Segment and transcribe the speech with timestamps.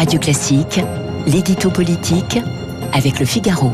[0.00, 0.80] Radio Classique,
[1.26, 2.38] l'édito politique
[2.94, 3.70] avec le Figaro.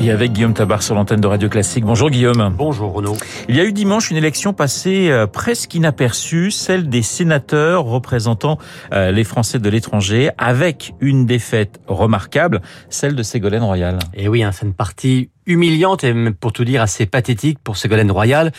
[0.00, 1.84] Et avec Guillaume Tabar sur l'antenne de Radio Classique.
[1.84, 2.52] Bonjour Guillaume.
[2.58, 3.16] Bonjour Renaud.
[3.48, 8.58] Il y a eu dimanche une élection passée euh, presque inaperçue, celle des sénateurs représentant
[8.92, 12.60] euh, les Français de l'étranger, avec une défaite remarquable,
[12.90, 14.00] celle de Ségolène Royal.
[14.14, 17.76] Et oui, hein, c'est une partie humiliante et même pour tout dire assez pathétique pour
[17.76, 18.50] Ségolène Royal,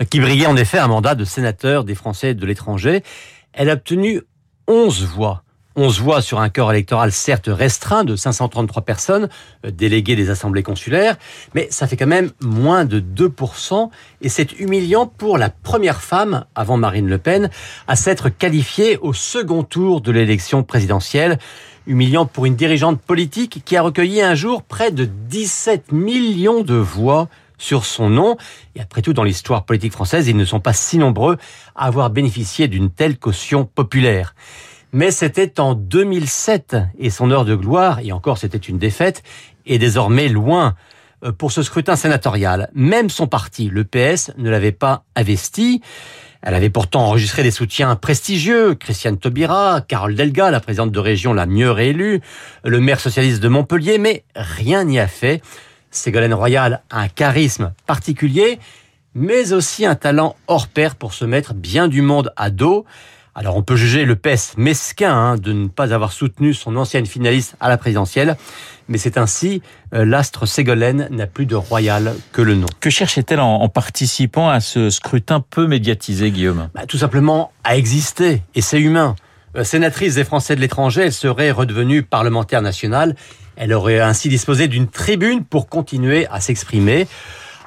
[0.00, 3.02] euh, qui briguait en effet un mandat de sénateur des Français de l'étranger.
[3.52, 4.22] Elle a obtenu
[4.68, 5.42] 11 voix.
[5.76, 9.28] 11 voix sur un corps électoral certes restreint de 533 personnes,
[9.64, 11.16] euh, déléguées des assemblées consulaires,
[11.54, 13.90] mais ça fait quand même moins de 2%,
[14.20, 17.50] et c'est humiliant pour la première femme, avant Marine Le Pen,
[17.88, 21.38] à s'être qualifiée au second tour de l'élection présidentielle.
[21.86, 26.74] Humiliant pour une dirigeante politique qui a recueilli un jour près de 17 millions de
[26.74, 28.36] voix sur son nom.
[28.76, 31.38] Et après tout, dans l'histoire politique française, ils ne sont pas si nombreux
[31.74, 34.34] à avoir bénéficié d'une telle caution populaire.
[34.92, 39.22] Mais c'était en 2007 et son heure de gloire, et encore c'était une défaite,
[39.66, 40.74] est désormais loin
[41.24, 42.70] euh, pour ce scrutin sénatorial.
[42.74, 45.80] Même son parti, le PS, ne l'avait pas investi.
[46.42, 51.32] Elle avait pourtant enregistré des soutiens prestigieux, Christiane Taubira, Carole Delga, la présidente de région
[51.32, 52.20] la mieux réélue,
[52.64, 55.40] le maire socialiste de Montpellier, mais rien n'y a fait.
[55.92, 58.58] Ségolène Royal a un charisme particulier,
[59.14, 62.84] mais aussi un talent hors pair pour se mettre bien du monde à dos.
[63.34, 67.06] Alors on peut juger le PS mesquin hein, de ne pas avoir soutenu son ancienne
[67.06, 68.36] finaliste à la présidentielle,
[68.88, 69.62] mais c'est ainsi,
[69.94, 72.66] euh, l'astre Ségolène n'a plus de royal que le nom.
[72.80, 76.68] Que cherchait-elle en, participant à ce scrutin peu médiatisé, Guillaume?
[76.74, 79.16] Bah, Tout simplement à exister, et c'est humain.
[79.56, 83.16] Euh, sénatrice des Français de l'étranger, elle serait redevenue parlementaire nationale.
[83.56, 87.06] Elle aurait ainsi disposé d'une tribune pour continuer à s'exprimer.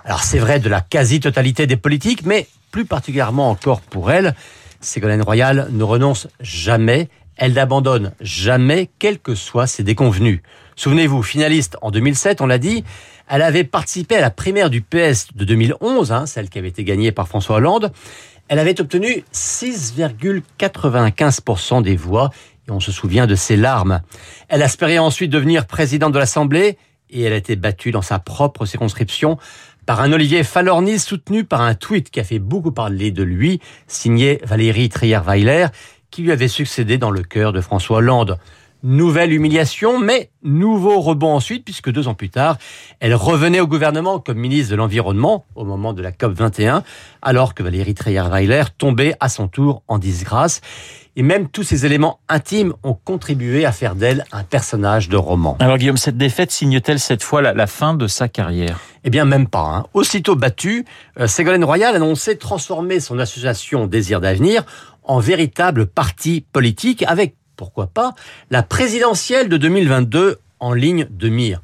[0.03, 4.35] Alors c'est vrai de la quasi-totalité des politiques, mais plus particulièrement encore pour elle,
[4.85, 10.41] Ségolène Royal ne renonce jamais, elle n'abandonne jamais, quels que soient ses déconvenus.
[10.75, 12.83] Souvenez-vous, finaliste en 2007, on l'a dit,
[13.27, 16.83] elle avait participé à la primaire du PS de 2011, hein, celle qui avait été
[16.83, 17.91] gagnée par François Hollande.
[18.47, 22.29] Elle avait obtenu 6,95% des voix
[22.67, 24.01] et on se souvient de ses larmes.
[24.47, 26.77] Elle espérait ensuite devenir présidente de l'Assemblée
[27.09, 29.39] et elle a été battue dans sa propre circonscription
[29.85, 33.59] par un Olivier Falorni soutenu par un tweet qui a fait beaucoup parler de lui,
[33.87, 35.67] signé Valérie Trier-Weiler,
[36.09, 38.39] qui lui avait succédé dans le cœur de François Hollande.
[38.87, 42.59] Nouvelle humiliation, mais nouveau rebond ensuite, puisque deux ans plus tard,
[42.99, 46.83] elle revenait au gouvernement comme ministre de l'Environnement au moment de la COP 21,
[47.23, 50.61] alors que Valérie Treyer-Weiler tombait à son tour en disgrâce.
[51.15, 55.57] Et même tous ces éléments intimes ont contribué à faire d'elle un personnage de roman.
[55.59, 58.79] Alors Guillaume, cette défaite signe-t-elle cette fois la, fin de sa carrière?
[59.03, 59.65] Eh bien même pas.
[59.65, 59.85] Hein.
[59.95, 60.85] Aussitôt battue,
[61.19, 64.63] euh, Ségolène Royal annonçait transformer son association Désir d'avenir
[65.01, 68.13] en véritable parti politique avec pourquoi pas,
[68.51, 71.61] la présidentielle de 2022 en ligne de mire.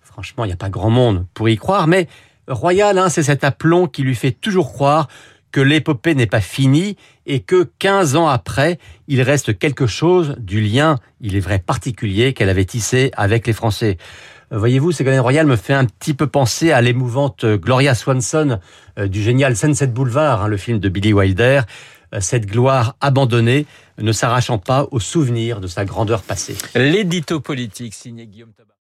[0.00, 2.08] Franchement, il n'y a pas grand monde pour y croire, mais
[2.48, 5.08] Royal, hein, c'est cet aplomb qui lui fait toujours croire
[5.52, 6.96] que l'épopée n'est pas finie
[7.26, 12.32] et que 15 ans après, il reste quelque chose du lien, il est vrai particulier,
[12.32, 13.98] qu'elle avait tissé avec les Français.
[14.52, 18.58] Euh, voyez-vous, Ségolène Royal me fait un petit peu penser à l'émouvante Gloria Swanson
[18.98, 21.62] euh, du génial Sunset Boulevard, hein, le film de Billy Wilder.
[22.18, 23.66] Cette gloire abandonnée,
[23.98, 26.56] ne s'arrachant pas au souvenir de sa grandeur passée.